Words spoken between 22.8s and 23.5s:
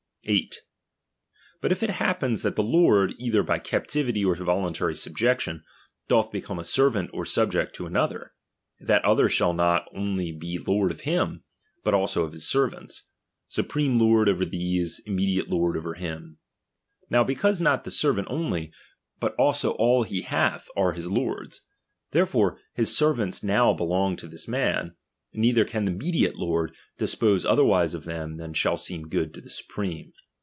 servants